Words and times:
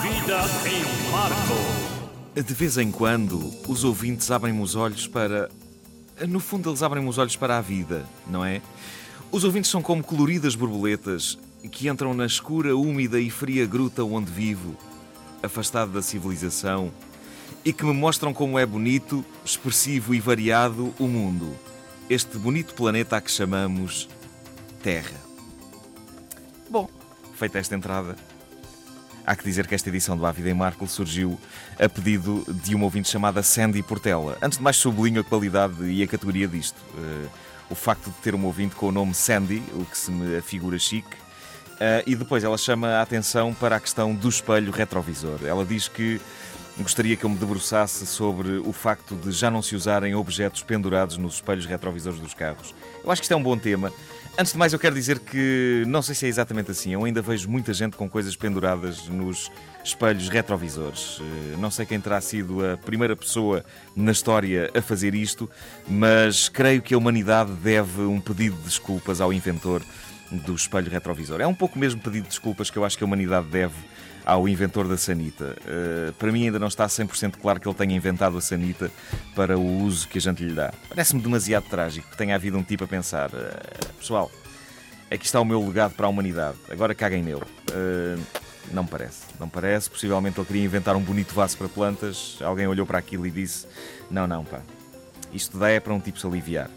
vida 0.00 0.38
em 0.66 1.10
Marco. 1.10 1.86
De 2.34 2.54
vez 2.54 2.76
em 2.76 2.90
quando, 2.90 3.52
os 3.66 3.84
ouvintes 3.84 4.30
abrem 4.30 4.60
os 4.60 4.74
olhos 4.74 5.06
para. 5.06 5.50
No 6.28 6.40
fundo, 6.40 6.70
eles 6.70 6.82
abrem 6.82 7.06
os 7.06 7.18
olhos 7.18 7.36
para 7.36 7.58
a 7.58 7.60
vida, 7.60 8.04
não 8.26 8.44
é? 8.44 8.60
Os 9.30 9.44
ouvintes 9.44 9.70
são 9.70 9.82
como 9.82 10.02
coloridas 10.02 10.54
borboletas 10.54 11.38
que 11.70 11.88
entram 11.88 12.14
na 12.14 12.26
escura, 12.26 12.76
úmida 12.76 13.20
e 13.20 13.30
fria 13.30 13.66
gruta 13.66 14.04
onde 14.04 14.30
vivo, 14.30 14.76
afastado 15.42 15.92
da 15.92 16.02
civilização, 16.02 16.92
e 17.64 17.72
que 17.72 17.84
me 17.84 17.92
mostram 17.92 18.32
como 18.32 18.58
é 18.58 18.64
bonito, 18.64 19.24
expressivo 19.44 20.14
e 20.14 20.20
variado 20.20 20.94
o 20.98 21.06
mundo. 21.06 21.54
Este 22.08 22.38
bonito 22.38 22.74
planeta 22.74 23.16
a 23.16 23.20
que 23.20 23.30
chamamos 23.30 24.08
Terra. 24.82 25.20
Bom, 26.70 26.88
feita 27.34 27.58
esta 27.58 27.74
entrada, 27.74 28.16
há 29.26 29.34
que 29.34 29.44
dizer 29.44 29.66
que 29.66 29.74
esta 29.74 29.88
edição 29.88 30.16
do 30.16 30.24
A 30.24 30.30
Vida 30.30 30.48
em 30.48 30.54
Marco 30.54 30.86
surgiu 30.86 31.38
a 31.78 31.88
pedido 31.88 32.44
de 32.48 32.74
uma 32.74 32.84
ouvinte 32.84 33.08
chamada 33.08 33.42
Sandy 33.42 33.82
Portela. 33.82 34.38
Antes 34.40 34.58
de 34.58 34.64
mais, 34.64 34.76
sublinho 34.76 35.20
a 35.20 35.24
qualidade 35.24 35.84
e 35.84 36.02
a 36.02 36.06
categoria 36.06 36.46
disto. 36.46 36.78
Uh, 36.94 37.28
o 37.68 37.74
facto 37.74 38.04
de 38.04 38.16
ter 38.18 38.34
uma 38.34 38.46
ouvinte 38.46 38.76
com 38.76 38.86
o 38.86 38.92
nome 38.92 39.12
Sandy, 39.12 39.60
o 39.74 39.84
que 39.84 39.98
se 39.98 40.10
me 40.12 40.36
afigura 40.36 40.78
chique. 40.78 41.14
Uh, 41.72 42.06
e 42.06 42.14
depois 42.14 42.44
ela 42.44 42.56
chama 42.56 42.88
a 42.88 43.02
atenção 43.02 43.52
para 43.52 43.76
a 43.76 43.80
questão 43.80 44.14
do 44.14 44.28
espelho 44.28 44.70
retrovisor. 44.70 45.40
Ela 45.44 45.64
diz 45.64 45.88
que 45.88 46.20
gostaria 46.78 47.16
que 47.16 47.24
eu 47.24 47.30
me 47.30 47.36
debruçasse 47.36 48.06
sobre 48.06 48.58
o 48.58 48.72
facto 48.72 49.14
de 49.14 49.32
já 49.32 49.50
não 49.50 49.62
se 49.62 49.74
usarem 49.74 50.14
objetos 50.14 50.62
pendurados 50.62 51.16
nos 51.16 51.34
espelhos 51.34 51.66
retrovisores 51.66 52.20
dos 52.20 52.34
carros. 52.34 52.74
Eu 53.02 53.10
acho 53.10 53.20
que 53.20 53.24
isto 53.24 53.32
é 53.32 53.36
um 53.36 53.42
bom 53.42 53.56
tema. 53.56 53.92
Antes 54.38 54.52
de 54.52 54.58
mais, 54.58 54.74
eu 54.74 54.78
quero 54.78 54.94
dizer 54.94 55.18
que 55.18 55.82
não 55.86 56.02
sei 56.02 56.14
se 56.14 56.26
é 56.26 56.28
exatamente 56.28 56.70
assim. 56.70 56.92
Eu 56.92 57.04
ainda 57.04 57.22
vejo 57.22 57.48
muita 57.48 57.72
gente 57.72 57.96
com 57.96 58.06
coisas 58.06 58.36
penduradas 58.36 59.08
nos 59.08 59.50
espelhos 59.82 60.28
retrovisores. 60.28 61.18
Eh, 61.20 61.56
não 61.56 61.70
sei 61.70 61.86
quem 61.86 61.98
terá 61.98 62.20
sido 62.20 62.62
a 62.66 62.76
primeira 62.76 63.16
pessoa 63.16 63.64
na 63.94 64.12
história 64.12 64.70
a 64.76 64.82
fazer 64.82 65.14
isto, 65.14 65.48
mas 65.88 66.50
creio 66.50 66.82
que 66.82 66.92
a 66.92 66.98
humanidade 66.98 67.50
deve 67.52 68.02
um 68.02 68.20
pedido 68.20 68.56
de 68.56 68.64
desculpas 68.64 69.22
ao 69.22 69.32
inventor 69.32 69.80
do 70.30 70.54
espelho 70.54 70.90
retrovisor. 70.90 71.40
É 71.40 71.46
um 71.46 71.54
pouco 71.54 71.78
mesmo 71.78 72.00
pedido 72.00 72.24
de 72.24 72.28
desculpas 72.30 72.70
que 72.70 72.76
eu 72.76 72.84
acho 72.84 72.96
que 72.96 73.04
a 73.04 73.06
humanidade 73.06 73.46
deve 73.46 73.74
ao 74.24 74.48
inventor 74.48 74.88
da 74.88 74.96
sanita. 74.96 75.56
Uh, 75.62 76.12
para 76.14 76.32
mim 76.32 76.46
ainda 76.46 76.58
não 76.58 76.66
está 76.66 76.86
100% 76.86 77.36
claro 77.40 77.60
que 77.60 77.68
ele 77.68 77.76
tenha 77.76 77.94
inventado 77.94 78.36
a 78.36 78.40
sanita 78.40 78.90
para 79.36 79.56
o 79.56 79.82
uso 79.82 80.08
que 80.08 80.18
a 80.18 80.20
gente 80.20 80.42
lhe 80.42 80.52
dá. 80.52 80.74
Parece-me 80.88 81.22
demasiado 81.22 81.68
trágico 81.68 82.10
que 82.10 82.16
tenha 82.16 82.34
havido 82.34 82.58
um 82.58 82.62
tipo 82.62 82.82
a 82.82 82.88
pensar: 82.88 83.30
uh, 83.30 83.94
pessoal, 83.98 84.30
aqui 85.08 85.24
está 85.24 85.40
o 85.40 85.44
meu 85.44 85.64
legado 85.64 85.94
para 85.94 86.06
a 86.06 86.10
humanidade, 86.10 86.58
agora 86.68 86.92
caguem 86.94 87.22
nele. 87.22 87.42
Uh, 87.70 88.20
não 88.72 88.82
me 88.82 88.88
parece, 88.88 89.22
não 89.38 89.48
parece. 89.48 89.88
Possivelmente 89.88 90.40
ele 90.40 90.46
queria 90.46 90.64
inventar 90.64 90.96
um 90.96 91.00
bonito 91.00 91.32
vaso 91.32 91.56
para 91.56 91.68
plantas. 91.68 92.38
Alguém 92.40 92.66
olhou 92.66 92.84
para 92.84 92.98
aquilo 92.98 93.26
e 93.28 93.30
disse: 93.30 93.66
Não, 94.10 94.26
não, 94.26 94.44
pá, 94.44 94.60
isto 95.32 95.56
dá 95.56 95.68
é 95.70 95.78
para 95.78 95.94
um 95.94 96.00
tipo 96.00 96.18
se 96.18 96.26
aliviar. 96.26 96.68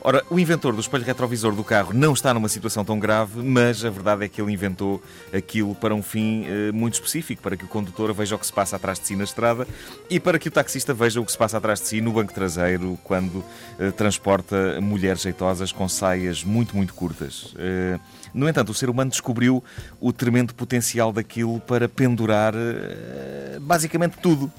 Ora, 0.00 0.22
o 0.28 0.38
inventor 0.38 0.74
do 0.74 0.80
espelho 0.80 1.04
retrovisor 1.04 1.54
do 1.54 1.64
carro 1.64 1.92
não 1.94 2.12
está 2.12 2.34
numa 2.34 2.48
situação 2.48 2.84
tão 2.84 2.98
grave, 2.98 3.42
mas 3.42 3.84
a 3.84 3.90
verdade 3.90 4.24
é 4.24 4.28
que 4.28 4.40
ele 4.40 4.52
inventou 4.52 5.02
aquilo 5.32 5.74
para 5.74 5.94
um 5.94 6.02
fim 6.02 6.44
eh, 6.46 6.72
muito 6.72 6.94
específico, 6.94 7.42
para 7.42 7.56
que 7.56 7.64
o 7.64 7.68
condutor 7.68 8.12
veja 8.12 8.36
o 8.36 8.38
que 8.38 8.46
se 8.46 8.52
passa 8.52 8.76
atrás 8.76 8.98
de 8.98 9.06
si 9.06 9.16
na 9.16 9.24
estrada 9.24 9.66
e 10.10 10.20
para 10.20 10.38
que 10.38 10.48
o 10.48 10.50
taxista 10.50 10.92
veja 10.92 11.20
o 11.20 11.24
que 11.24 11.32
se 11.32 11.38
passa 11.38 11.56
atrás 11.56 11.80
de 11.80 11.88
si 11.88 12.00
no 12.00 12.12
banco 12.12 12.34
traseiro 12.34 12.98
quando 13.02 13.42
eh, 13.78 13.90
transporta 13.90 14.78
mulheres 14.80 15.22
jeitosas 15.22 15.72
com 15.72 15.88
saias 15.88 16.44
muito, 16.44 16.76
muito 16.76 16.92
curtas. 16.92 17.54
Eh, 17.58 17.98
no 18.34 18.48
entanto, 18.48 18.70
o 18.70 18.74
ser 18.74 18.90
humano 18.90 19.10
descobriu 19.10 19.62
o 20.00 20.12
tremendo 20.12 20.54
potencial 20.54 21.12
daquilo 21.12 21.60
para 21.60 21.88
pendurar 21.88 22.52
eh, 22.54 23.58
basicamente 23.60 24.18
tudo. 24.20 24.52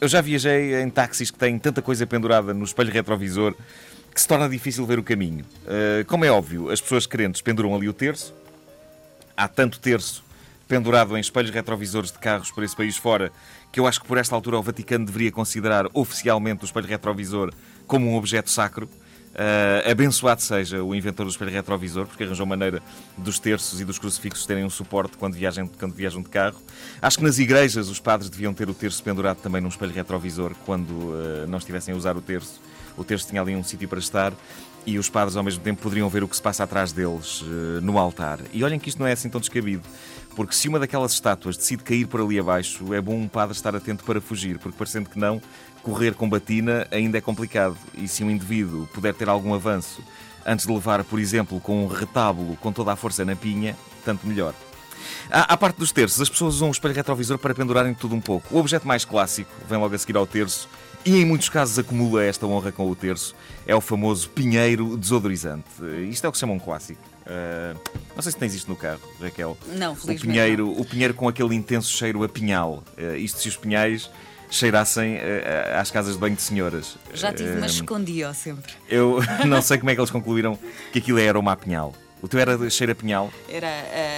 Eu 0.00 0.08
já 0.08 0.20
viajei 0.20 0.82
em 0.82 0.90
táxis 0.90 1.30
que 1.30 1.38
têm 1.38 1.58
tanta 1.58 1.80
coisa 1.80 2.06
pendurada 2.06 2.52
no 2.52 2.64
espelho 2.64 2.92
retrovisor 2.92 3.54
que 4.14 4.20
se 4.20 4.28
torna 4.28 4.48
difícil 4.48 4.84
ver 4.86 4.98
o 4.98 5.02
caminho. 5.02 5.44
Uh, 5.64 6.04
como 6.06 6.24
é 6.24 6.30
óbvio, 6.30 6.70
as 6.70 6.80
pessoas 6.80 7.06
crentes 7.06 7.40
penduram 7.40 7.74
ali 7.74 7.88
o 7.88 7.92
terço. 7.92 8.34
Há 9.36 9.48
tanto 9.48 9.80
terço 9.80 10.22
pendurado 10.68 11.16
em 11.16 11.20
espelhos 11.20 11.50
retrovisores 11.50 12.12
de 12.12 12.18
carros 12.18 12.50
por 12.50 12.62
esse 12.62 12.76
país 12.76 12.96
fora 12.96 13.30
que 13.70 13.80
eu 13.80 13.86
acho 13.86 14.00
que 14.00 14.06
por 14.06 14.18
esta 14.18 14.34
altura 14.34 14.58
o 14.58 14.62
Vaticano 14.62 15.06
deveria 15.06 15.32
considerar 15.32 15.86
oficialmente 15.94 16.62
o 16.62 16.66
espelho 16.66 16.86
retrovisor 16.86 17.52
como 17.86 18.06
um 18.06 18.16
objeto 18.16 18.50
sacro. 18.50 18.88
Uh, 19.32 19.90
abençoado 19.90 20.42
seja 20.42 20.82
o 20.82 20.94
inventor 20.94 21.24
do 21.24 21.30
espelho 21.30 21.50
retrovisor, 21.50 22.06
porque 22.06 22.22
arranjou 22.22 22.44
maneira 22.44 22.82
dos 23.16 23.38
terços 23.38 23.80
e 23.80 23.84
dos 23.84 23.98
crucifixos 23.98 24.44
terem 24.44 24.62
um 24.62 24.68
suporte 24.68 25.16
quando 25.16 25.32
viajam, 25.32 25.66
quando 25.66 25.94
viajam 25.94 26.20
de 26.20 26.28
carro. 26.28 26.60
Acho 27.00 27.16
que 27.16 27.24
nas 27.24 27.38
igrejas 27.38 27.88
os 27.88 27.98
padres 27.98 28.28
deviam 28.28 28.52
ter 28.52 28.68
o 28.68 28.74
terço 28.74 29.02
pendurado 29.02 29.38
também 29.38 29.62
num 29.62 29.68
espelho 29.68 29.92
retrovisor 29.92 30.52
quando 30.66 30.90
uh, 30.90 31.46
não 31.48 31.56
estivessem 31.56 31.94
a 31.94 31.96
usar 31.96 32.14
o 32.14 32.20
terço 32.20 32.60
o 32.96 33.04
terço 33.04 33.28
tinha 33.28 33.40
ali 33.40 33.54
um 33.54 33.64
sítio 33.64 33.88
para 33.88 33.98
estar 33.98 34.32
e 34.84 34.98
os 34.98 35.08
padres 35.08 35.36
ao 35.36 35.42
mesmo 35.42 35.62
tempo 35.62 35.82
poderiam 35.82 36.08
ver 36.08 36.24
o 36.24 36.28
que 36.28 36.34
se 36.34 36.42
passa 36.42 36.64
atrás 36.64 36.92
deles 36.92 37.42
uh, 37.42 37.80
no 37.82 37.98
altar. 37.98 38.40
E 38.52 38.64
olhem 38.64 38.78
que 38.78 38.88
isto 38.88 38.98
não 38.98 39.06
é 39.06 39.12
assim 39.12 39.28
tão 39.28 39.40
descabido, 39.40 39.82
porque 40.34 40.54
se 40.54 40.68
uma 40.68 40.78
daquelas 40.78 41.12
estátuas 41.12 41.56
decide 41.56 41.82
cair 41.82 42.06
por 42.06 42.20
ali 42.20 42.38
abaixo, 42.38 42.92
é 42.92 43.00
bom 43.00 43.14
um 43.14 43.28
padre 43.28 43.54
estar 43.54 43.74
atento 43.76 44.04
para 44.04 44.20
fugir, 44.20 44.58
porque 44.58 44.76
parecendo 44.76 45.08
que 45.08 45.18
não, 45.18 45.40
correr 45.82 46.14
com 46.14 46.28
batina 46.28 46.86
ainda 46.90 47.18
é 47.18 47.20
complicado. 47.20 47.76
E 47.94 48.08
se 48.08 48.24
um 48.24 48.30
indivíduo 48.30 48.88
puder 48.88 49.14
ter 49.14 49.28
algum 49.28 49.54
avanço 49.54 50.02
antes 50.44 50.66
de 50.66 50.72
levar, 50.72 51.04
por 51.04 51.20
exemplo, 51.20 51.60
com 51.60 51.84
um 51.84 51.86
retábulo 51.86 52.56
com 52.56 52.72
toda 52.72 52.92
a 52.92 52.96
força 52.96 53.24
na 53.24 53.36
pinha, 53.36 53.76
tanto 54.04 54.26
melhor. 54.26 54.54
À, 55.30 55.52
à 55.52 55.56
parte 55.56 55.76
dos 55.76 55.92
terços, 55.92 56.20
as 56.20 56.28
pessoas 56.28 56.56
usam 56.56 56.68
o 56.68 56.72
espelho 56.72 56.94
retrovisor 56.94 57.38
para 57.38 57.54
pendurarem 57.54 57.94
tudo 57.94 58.14
um 58.14 58.20
pouco. 58.20 58.54
O 58.54 58.58
objeto 58.58 58.86
mais 58.86 59.04
clássico, 59.04 59.50
vem 59.68 59.78
logo 59.78 59.94
a 59.94 59.98
seguir 59.98 60.16
ao 60.16 60.26
terço, 60.26 60.68
e 61.04 61.16
em 61.16 61.24
muitos 61.24 61.48
casos 61.48 61.78
acumula 61.78 62.24
esta 62.24 62.46
honra 62.46 62.70
com 62.70 62.88
o 62.88 62.94
terço, 62.94 63.34
é 63.66 63.74
o 63.74 63.80
famoso 63.80 64.28
pinheiro 64.30 64.96
desodorizante. 64.96 65.66
Isto 66.08 66.26
é 66.26 66.28
o 66.28 66.32
que 66.32 66.38
se 66.38 66.40
chama 66.40 66.52
um 66.52 66.58
clássico. 66.58 67.00
Uh, 67.22 67.78
não 68.14 68.22
sei 68.22 68.32
se 68.32 68.38
tens 68.38 68.54
isto 68.54 68.68
no 68.68 68.76
carro, 68.76 69.00
Raquel. 69.20 69.56
Não, 69.68 69.94
felizmente. 69.94 70.24
O 70.24 70.26
pinheiro, 70.28 70.66
não. 70.66 70.80
o 70.80 70.84
pinheiro 70.84 71.14
com 71.14 71.28
aquele 71.28 71.54
intenso 71.54 71.90
cheiro 71.90 72.22
a 72.22 72.28
pinhal. 72.28 72.82
Uh, 72.98 73.16
isto 73.16 73.40
se 73.40 73.48
os 73.48 73.56
pinheiros 73.56 74.10
cheirassem 74.50 75.16
uh, 75.16 75.78
às 75.78 75.90
casas 75.90 76.14
de 76.14 76.20
banho 76.20 76.36
de 76.36 76.42
senhoras. 76.42 76.96
Já 77.14 77.32
tive, 77.32 77.56
mas 77.56 77.72
escondia 77.72 78.32
sempre. 78.34 78.72
Eu 78.88 79.20
não 79.46 79.62
sei 79.62 79.78
como 79.78 79.90
é 79.90 79.94
que 79.94 80.00
eles 80.00 80.10
concluíram 80.10 80.58
que 80.92 80.98
aquilo 80.98 81.18
é 81.18 81.28
aroma 81.28 81.52
a 81.52 81.56
pinhal. 81.56 81.94
O 82.20 82.28
teu 82.28 82.38
era 82.38 82.70
cheiro 82.70 82.92
a 82.92 82.94
pinhal? 82.94 83.32
Era. 83.48 83.68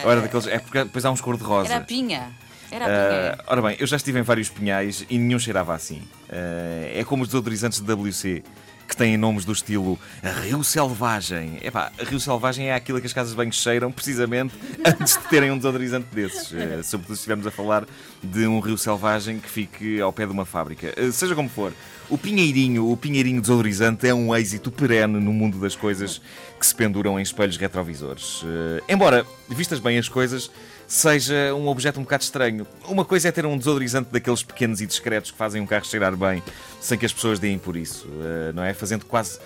Ou 0.05 0.13
era 0.13 0.21
daqueles. 0.21 0.47
É 0.47 0.59
porque 0.59 0.85
depois 0.85 1.05
há 1.05 1.11
uns 1.11 1.21
cor-de-rosa. 1.21 1.71
Era 1.73 1.79
a 1.79 1.87
pinha. 1.87 2.33
Era 2.71 3.39
uh, 3.39 3.43
ora 3.47 3.63
bem, 3.63 3.77
eu 3.79 3.87
já 3.87 3.97
estive 3.97 4.19
em 4.19 4.23
vários 4.23 4.49
pinhais 4.49 5.05
e 5.09 5.19
nenhum 5.19 5.39
cheirava 5.39 5.75
assim. 5.75 6.03
Uh, 6.29 6.99
é 6.99 7.05
como 7.05 7.23
os 7.23 7.29
desodorizantes 7.29 7.81
de 7.81 7.93
WC 7.93 8.43
que 8.87 8.97
têm 8.97 9.17
nomes 9.17 9.45
do 9.45 9.53
estilo 9.53 9.99
Rio 10.43 10.63
Selvagem. 10.63 11.59
Epá, 11.63 11.91
Rio 11.99 12.21
Selvagem 12.21 12.69
é 12.69 12.75
aquilo 12.75 13.01
que 13.01 13.07
as 13.07 13.13
casas 13.13 13.31
de 13.31 13.37
banho 13.37 13.53
cheiram 13.53 13.91
precisamente 13.91 14.55
antes 14.85 15.17
de 15.17 15.25
terem 15.29 15.51
um 15.51 15.57
desodorizante 15.57 16.07
desses. 16.13 16.51
Uh, 16.51 16.83
sobretudo 16.83 17.17
se 17.17 17.21
estivermos 17.21 17.47
a 17.47 17.51
falar 17.51 17.87
de 18.23 18.47
um 18.47 18.61
Rio 18.61 18.77
Selvagem 18.77 19.39
que 19.39 19.49
fique 19.49 20.01
ao 20.01 20.13
pé 20.13 20.27
de 20.27 20.33
uma 20.33 20.45
fábrica. 20.45 20.95
Uh, 20.99 21.11
seja 21.13 21.35
como 21.35 21.49
for, 21.49 21.73
o 22.09 22.19
pinheirinho, 22.19 22.91
o 22.91 22.97
pinheirinho 22.97 23.41
desodorizante 23.41 24.07
é 24.07 24.15
um 24.15 24.35
êxito 24.35 24.71
perene 24.71 25.19
no 25.19 25.33
mundo 25.33 25.59
das 25.59 25.75
coisas 25.75 26.21
que 26.59 26.67
se 26.67 26.75
penduram 26.75 27.19
em 27.19 27.23
espelhos 27.23 27.57
retrovisores. 27.57 28.43
Uh, 28.43 28.83
embora, 28.89 29.27
vistas 29.49 29.81
bem 29.81 29.99
as 29.99 30.09
coisas, 30.09 30.51
seja 30.87 31.55
um 31.55 31.69
objeto 31.69 31.99
um 31.99 32.03
bocado 32.03 32.23
estranho. 32.23 32.67
Uma 32.87 33.05
coisa 33.05 33.29
é 33.29 33.33
ter 33.33 33.47
um 33.47 33.57
desodorizante 33.57 34.11
daqueles 34.13 34.43
pequenos 34.43 34.81
e 34.81 34.87
discretos 34.87 35.31
que 35.31 35.37
fazem 35.37 35.61
um 35.61 35.67
carro 35.67 35.85
cheirar 35.85 36.17
bem, 36.17 36.43
sem 36.81 36.99
que 36.99 37.07
as 37.07 37.13
pessoas 37.13 37.39
deem 37.39 37.59
por 37.59 37.77
isso, 37.77 38.07
uh, 38.07 38.53
não 38.55 38.63
é? 38.63 38.75
Fazendo 38.75 39.05
quase. 39.07 39.39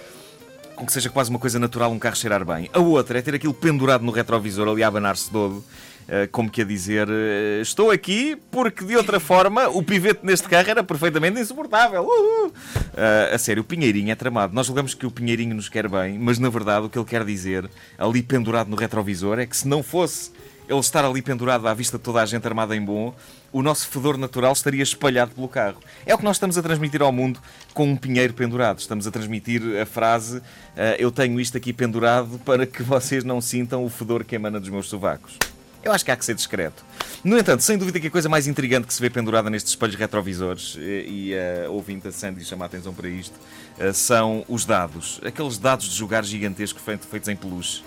com 0.74 0.86
que 0.86 0.92
seja 0.92 1.10
quase 1.10 1.30
uma 1.30 1.38
coisa 1.38 1.58
natural 1.58 1.90
um 1.90 1.98
carro 1.98 2.16
cheirar 2.16 2.44
bem. 2.44 2.68
A 2.72 2.80
outra 2.80 3.18
é 3.18 3.22
ter 3.22 3.34
aquilo 3.34 3.54
pendurado 3.54 4.04
no 4.04 4.12
retrovisor 4.12 4.68
ali 4.68 4.82
a 4.82 4.88
abanar-se 4.88 5.30
todo. 5.30 5.64
Uh, 6.08 6.26
como 6.32 6.48
que 6.48 6.62
a 6.62 6.64
dizer, 6.64 7.06
uh, 7.06 7.60
estou 7.60 7.90
aqui 7.90 8.34
porque 8.50 8.82
de 8.82 8.96
outra 8.96 9.20
forma 9.20 9.68
o 9.68 9.82
pivete 9.82 10.24
neste 10.24 10.48
carro 10.48 10.70
era 10.70 10.82
perfeitamente 10.82 11.38
insuportável. 11.38 12.08
A 13.32 13.36
sério, 13.36 13.60
o 13.60 13.64
Pinheirinho 13.64 14.10
é 14.10 14.14
tramado. 14.14 14.54
Nós 14.54 14.66
julgamos 14.66 14.94
que 14.94 15.04
o 15.04 15.10
Pinheirinho 15.10 15.54
nos 15.54 15.68
quer 15.68 15.86
bem, 15.86 16.18
mas 16.18 16.38
na 16.38 16.48
verdade 16.48 16.86
o 16.86 16.88
que 16.88 16.98
ele 16.98 17.04
quer 17.04 17.24
dizer, 17.24 17.68
ali 17.98 18.22
pendurado 18.22 18.70
no 18.70 18.76
retrovisor, 18.76 19.38
é 19.38 19.44
que 19.44 19.54
se 19.54 19.68
não 19.68 19.82
fosse 19.82 20.30
ele 20.68 20.78
estar 20.80 21.04
ali 21.04 21.22
pendurado 21.22 21.66
à 21.66 21.72
vista 21.72 21.96
de 21.96 22.04
toda 22.04 22.20
a 22.20 22.26
gente 22.26 22.46
armada 22.46 22.76
em 22.76 22.84
bom, 22.84 23.14
o 23.50 23.62
nosso 23.62 23.88
fedor 23.88 24.18
natural 24.18 24.52
estaria 24.52 24.82
espalhado 24.82 25.34
pelo 25.34 25.48
carro. 25.48 25.78
É 26.04 26.14
o 26.14 26.18
que 26.18 26.24
nós 26.24 26.36
estamos 26.36 26.58
a 26.58 26.62
transmitir 26.62 27.00
ao 27.00 27.10
mundo 27.10 27.40
com 27.72 27.90
um 27.90 27.96
pinheiro 27.96 28.34
pendurado. 28.34 28.78
Estamos 28.78 29.06
a 29.06 29.10
transmitir 29.10 29.62
a 29.80 29.86
frase: 29.86 30.38
uh, 30.38 30.42
Eu 30.98 31.10
tenho 31.10 31.40
isto 31.40 31.56
aqui 31.56 31.72
pendurado 31.72 32.38
para 32.44 32.66
que 32.66 32.82
vocês 32.82 33.24
não 33.24 33.40
sintam 33.40 33.84
o 33.84 33.88
fedor 33.88 34.24
que 34.24 34.34
emana 34.34 34.60
dos 34.60 34.68
meus 34.68 34.88
sovacos. 34.88 35.38
Eu 35.82 35.92
acho 35.92 36.04
que 36.04 36.10
há 36.10 36.16
que 36.16 36.24
ser 36.24 36.34
discreto. 36.34 36.84
No 37.24 37.38
entanto, 37.38 37.62
sem 37.62 37.78
dúvida 37.78 37.98
que 37.98 38.08
a 38.08 38.10
coisa 38.10 38.28
mais 38.28 38.46
intrigante 38.46 38.86
que 38.86 38.92
se 38.92 39.00
vê 39.00 39.08
pendurada 39.08 39.48
nestes 39.48 39.72
espelhos 39.72 39.94
retrovisores, 39.94 40.76
e, 40.78 41.32
a 41.66 41.70
uh, 41.70 42.08
a 42.08 42.12
Sandy 42.12 42.44
chama 42.44 42.64
a 42.64 42.66
atenção 42.66 42.92
para 42.92 43.08
isto, 43.08 43.34
uh, 43.78 43.94
são 43.94 44.44
os 44.48 44.66
dados. 44.66 45.20
Aqueles 45.24 45.56
dados 45.56 45.88
de 45.88 45.96
jogar 45.96 46.24
gigantescos 46.24 46.82
feitos 46.82 47.28
em 47.28 47.36
peluche. 47.36 47.82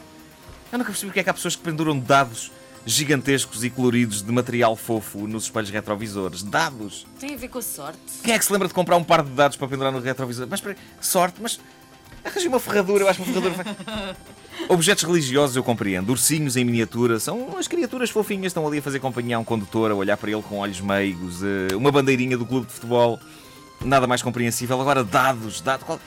Eu 0.72 0.80
nunca 0.80 0.90
percebi 0.90 1.10
porque 1.10 1.20
é 1.20 1.24
que 1.24 1.30
há 1.30 1.34
pessoas 1.34 1.56
que 1.56 1.62
penduram 1.62 2.00
dados 2.00 2.50
gigantescos 2.86 3.64
e 3.64 3.70
coloridos 3.70 4.22
de 4.22 4.32
material 4.32 4.76
fofo 4.76 5.28
nos 5.28 5.44
espelhos 5.46 5.70
retrovisores. 5.70 6.42
Dados! 6.44 7.06
Tem 7.20 7.34
a 7.34 7.38
ver 7.38 7.48
com 7.48 7.60
a 7.60 7.62
sorte. 7.62 8.00
Quem 8.24 8.34
é 8.34 8.40
que 8.40 8.46
se 8.46 8.52
lembra 8.52 8.68
de 8.68 8.74
comprar 8.74 8.98
um 8.98 9.04
par 9.04 9.24
de 9.24 9.30
dados 9.32 9.56
para 9.58 9.68
pendurar 9.68 9.92
no 9.92 10.00
retrovisor? 10.00 10.48
Mas 10.50 10.60
espera, 10.60 10.76
sorte, 11.00 11.38
mas 11.42 11.60
arranjei 12.26 12.48
uma 12.48 12.60
ferradura, 12.60 13.04
eu 13.04 13.10
acho 13.10 13.22
uma 13.22 13.28
ferradura. 13.34 13.54
vai- 13.64 14.16
Objetos 14.70 15.04
religiosos 15.04 15.56
eu 15.56 15.64
compreendo. 15.64 16.10
Ursinhos 16.12 16.56
em 16.58 16.64
miniatura 16.66 17.20
são 17.20 17.58
as 17.58 17.68
criaturas 17.68 18.10
fofinhas, 18.10 18.48
estão 18.48 18.68
ali 18.68 18.78
a 18.80 18.82
fazer 18.82 19.00
companhia 19.00 19.36
a 19.38 19.40
um 19.40 19.44
condutor, 19.44 19.92
a 19.92 19.96
olhar 19.96 20.18
para 20.18 20.30
ele 20.32 20.42
com 20.42 20.58
olhos 20.60 20.80
meigos, 20.82 21.42
eh, 21.44 21.76
uma 21.76 21.92
bandeirinha 21.92 22.38
do 22.38 22.46
clube 22.46 22.68
de 22.68 22.74
futebol, 22.74 23.20
nada 23.84 24.06
mais 24.08 24.22
compreensível. 24.22 24.80
Agora, 24.80 25.04
dados, 25.04 25.62
dados. 25.62 25.86
Qual, 25.86 26.00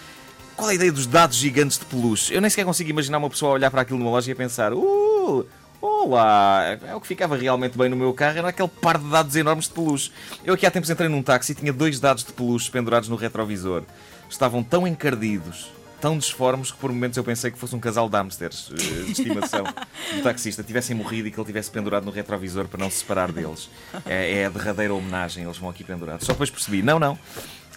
qual 0.56 0.68
é 0.68 0.72
a 0.72 0.74
ideia 0.76 0.92
dos 0.92 1.06
dados 1.06 1.36
gigantes 1.36 1.78
de 1.78 1.84
peluche? 1.86 2.32
Eu 2.34 2.40
nem 2.40 2.48
sequer 2.50 2.64
consigo 2.64 2.90
imaginar 2.90 3.18
uma 3.18 3.30
pessoa 3.30 3.52
a 3.52 3.54
olhar 3.54 3.70
para 3.70 3.80
aquilo 3.80 3.98
numa 3.98 4.10
loja 4.10 4.30
e 4.30 4.32
a 4.32 4.36
pensar: 4.36 4.72
Uh, 4.72 5.44
olá! 5.84 6.78
É 6.86 6.94
o 6.94 7.00
que 7.00 7.06
ficava 7.06 7.36
realmente 7.36 7.76
bem 7.76 7.88
no 7.88 7.96
meu 7.96 8.12
carro, 8.12 8.38
era 8.38 8.48
aquele 8.48 8.68
par 8.68 8.98
de 8.98 9.08
dados 9.08 9.36
enormes 9.36 9.66
de 9.66 9.72
peluche. 9.72 10.10
Eu 10.44 10.54
aqui 10.54 10.66
há 10.66 10.70
tempos 10.70 10.90
entrei 10.90 11.08
num 11.08 11.22
táxi 11.22 11.52
e 11.52 11.54
tinha 11.54 11.72
dois 11.72 12.00
dados 12.00 12.24
de 12.24 12.32
peluche 12.32 12.70
pendurados 12.70 13.08
no 13.08 13.16
retrovisor. 13.16 13.82
Estavam 14.28 14.62
tão 14.62 14.86
encardidos, 14.86 15.70
tão 16.04 16.18
disformes, 16.18 16.70
que 16.70 16.76
por 16.76 16.92
momentos 16.92 17.16
eu 17.16 17.24
pensei 17.24 17.50
que 17.50 17.58
fosse 17.58 17.74
um 17.74 17.80
casal 17.80 18.10
de 18.10 18.16
hamsters 18.18 18.70
eh, 18.72 19.04
de 19.04 19.12
estimação 19.12 19.64
do 19.64 20.22
taxista. 20.22 20.62
Tivessem 20.62 20.94
morrido 20.94 21.28
e 21.28 21.30
que 21.30 21.40
ele 21.40 21.46
tivesse 21.46 21.70
pendurado 21.70 22.04
no 22.04 22.10
retrovisor 22.10 22.68
para 22.68 22.78
não 22.78 22.90
se 22.90 22.98
separar 22.98 23.32
deles. 23.32 23.70
É, 24.04 24.40
é 24.40 24.44
a 24.44 24.50
derradeira 24.50 24.92
homenagem, 24.92 25.44
eles 25.44 25.56
vão 25.56 25.70
aqui 25.70 25.82
pendurados. 25.82 26.26
Só 26.26 26.32
depois 26.32 26.50
percebi: 26.50 26.82
não, 26.82 26.98
não. 26.98 27.18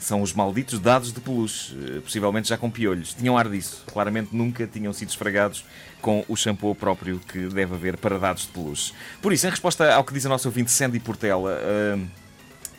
São 0.01 0.21
os 0.21 0.33
malditos 0.33 0.77
dados 0.77 1.13
de 1.13 1.21
peluche, 1.21 1.73
eh, 1.73 2.01
possivelmente 2.01 2.49
já 2.49 2.57
com 2.57 2.69
piolhos. 2.69 3.13
Tinham 3.13 3.37
ar 3.37 3.47
disso. 3.47 3.85
Claramente 3.87 4.35
nunca 4.35 4.67
tinham 4.67 4.91
sido 4.91 5.07
esfregados 5.07 5.63
com 6.01 6.25
o 6.27 6.35
shampoo 6.35 6.75
próprio 6.75 7.19
que 7.19 7.47
deve 7.47 7.75
haver 7.75 7.95
para 7.95 8.19
dados 8.19 8.43
de 8.43 8.49
peluche. 8.49 8.91
Por 9.21 9.31
isso, 9.31 9.47
em 9.47 9.49
resposta 9.51 9.93
ao 9.93 10.03
que 10.03 10.13
diz 10.13 10.25
a 10.25 10.29
nossa 10.29 10.49
ouvinte 10.49 10.69
Sandy 10.69 10.99
Portela, 10.99 11.57
hum, 11.95 12.07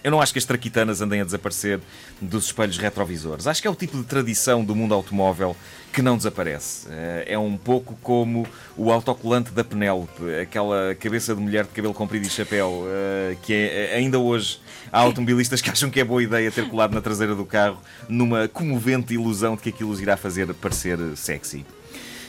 eu 0.04 0.10
não 0.10 0.20
acho 0.20 0.32
que 0.32 0.38
as 0.38 0.44
traquitanas 0.44 1.00
andem 1.00 1.20
a 1.20 1.24
desaparecer 1.24 1.80
dos 2.20 2.46
espelhos 2.46 2.78
retrovisores. 2.78 3.46
Acho 3.46 3.60
que 3.60 3.66
é 3.68 3.70
o 3.70 3.74
tipo 3.74 3.96
de 3.98 4.04
tradição 4.04 4.64
do 4.64 4.74
mundo 4.74 4.94
automóvel 4.94 5.56
que 5.92 6.00
não 6.02 6.16
desaparece. 6.16 6.86
Eh, 6.90 7.24
É 7.32 7.38
um 7.38 7.56
pouco 7.56 7.98
como 8.02 8.46
o 8.76 8.92
autocolante 8.92 9.50
da 9.50 9.64
Penélope, 9.64 10.22
aquela 10.40 10.94
cabeça 10.94 11.34
de 11.34 11.40
mulher 11.40 11.64
de 11.64 11.70
cabelo 11.70 11.92
comprido 11.94 12.26
e 12.26 12.30
chapéu, 12.30 12.84
eh, 12.88 13.36
que 13.42 13.52
é, 13.52 13.94
ainda 13.96 14.18
hoje 14.18 14.60
há 14.92 15.00
automobilistas 15.00 15.60
que 15.60 15.68
acham 15.70 15.90
que 15.90 15.98
é 16.00 16.04
boa 16.04 16.22
ideia 16.22 16.50
ter 16.52 16.68
colado 16.68 16.94
na 16.94 17.00
traseira 17.00 17.34
do 17.34 17.44
carro 17.44 17.78
numa 18.08 18.46
comovente 18.48 19.14
ilusão 19.14 19.56
de 19.56 19.62
que 19.62 19.68
aquilo 19.70 19.90
os 19.90 20.00
irá 20.00 20.16
fazer 20.16 20.52
parecer 20.54 20.98
sexy. 21.16 21.66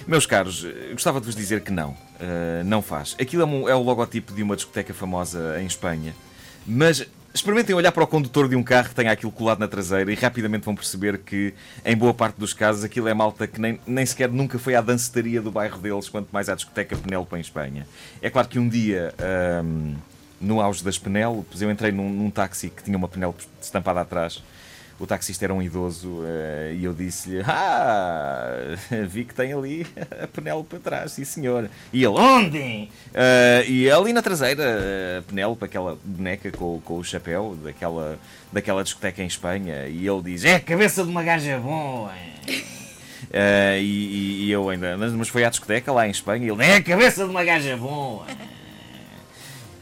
Meus 0.08 0.26
caros, 0.26 0.66
gostava 0.92 1.20
de 1.20 1.28
vos 1.28 1.36
dizer 1.36 1.62
que 1.62 1.72
não. 1.72 1.96
Não 2.66 2.82
faz. 2.82 3.16
Aquilo 3.22 3.44
é, 3.44 3.46
um- 3.46 3.70
é 3.70 3.76
o 3.76 3.84
logotipo 3.84 4.34
de 4.34 4.42
uma 4.42 4.56
discoteca 4.56 4.92
famosa 4.94 5.62
em 5.62 5.66
Espanha. 5.68 6.16
Mas 6.66 7.06
experimentem 7.34 7.76
olhar 7.76 7.92
para 7.92 8.04
o 8.04 8.08
condutor 8.08 8.50
de 8.50 8.56
um 8.56 8.64
carro 8.64 8.90
que 8.90 8.96
tenha 8.96 9.12
aquilo 9.12 9.32
colado 9.32 9.60
na 9.60 9.68
traseira 9.68 10.12
e 10.12 10.16
rapidamente 10.16 10.66
vão 10.66 10.76
perceber 10.76 11.20
que, 11.20 11.54
em 11.86 11.96
boa 11.96 12.14
parte 12.14 12.38
dos 12.38 12.54
casos, 12.54 12.84
aquilo 12.84 13.08
é 13.08 13.14
malta 13.14 13.48
que 13.48 13.60
nem, 13.62 13.80
nem 13.86 14.06
sequer 14.06 14.30
nunca 14.30 14.58
foi 14.58 14.76
à 14.76 14.82
dancetaria 14.82 15.42
do 15.42 15.52
bairro 15.52 15.80
deles, 15.80 16.10
quanto 16.10 16.30
mais 16.32 16.50
à 16.50 16.56
discoteca 16.56 16.96
Penélope 16.96 17.36
em 17.36 17.40
Espanha. 17.40 17.88
É 18.22 18.30
claro 18.30 18.48
que 18.48 18.60
um 18.60 18.68
dia. 18.68 19.14
no 20.42 20.62
auge 20.62 20.84
das 20.84 20.98
Penélopes, 20.98 21.62
eu 21.62 21.70
entrei 21.70 21.92
num, 21.92 22.10
num 22.10 22.30
táxi 22.30 22.70
que 22.70 22.84
tinha 22.84 22.98
uma 22.98 23.08
Penélope 23.08 23.46
estampada 23.62 24.02
atrás. 24.02 24.42
O 25.00 25.08
taxista 25.08 25.46
era 25.46 25.54
um 25.54 25.62
idoso 25.62 26.24
eh, 26.26 26.76
e 26.78 26.84
eu 26.84 26.94
disse-lhe: 26.94 27.42
Ah, 27.48 28.76
vi 29.08 29.24
que 29.24 29.34
tem 29.34 29.54
ali 29.54 29.88
a 30.22 30.28
Penélope 30.28 30.76
atrás, 30.76 31.14
sim 31.14 31.24
senhor. 31.24 31.70
E 31.94 32.04
ele: 32.04 32.18
Onde? 32.18 32.90
Eh, 33.14 33.66
e 33.66 33.90
ali 33.90 34.12
na 34.12 34.22
traseira, 34.22 35.20
a 35.20 35.22
Penélope, 35.22 35.64
aquela 35.64 35.98
boneca 36.04 36.52
com, 36.52 36.82
com 36.82 36.98
o 36.98 37.04
chapéu 37.04 37.58
daquela, 37.64 38.20
daquela 38.52 38.84
discoteca 38.84 39.24
em 39.24 39.28
Espanha. 39.28 39.88
E 39.88 40.06
ele 40.06 40.22
diz: 40.22 40.44
É 40.44 40.60
cabeça 40.60 41.02
de 41.04 41.10
uma 41.10 41.24
gaja 41.24 41.58
boa. 41.60 42.12
Eh, 43.32 43.80
e, 43.82 44.48
e- 44.48 44.52
eu 44.52 44.70
ainda, 44.70 44.98
mas, 44.98 45.30
foi 45.30 45.46
à 45.46 45.50
discoteca 45.50 45.94
lá 45.94 46.08
em 46.08 46.12
Espanha. 46.12 46.46
E 46.46 46.50
ele: 46.50 46.62
É 46.62 46.76
a 46.76 46.84
cabeça 46.84 47.24
de 47.24 47.30
uma 47.30 47.44
gaja 47.46 47.78
boa. 47.78 48.26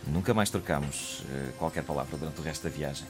Nunca 0.05 0.31
mais 0.31 0.51
trocámos 0.51 1.23
eh, 1.31 1.49
qualquer 1.57 1.83
palavra 1.83 2.15
durante 2.17 2.39
o 2.39 2.43
resto 2.43 2.63
da 2.63 2.69
viagem. 2.69 3.05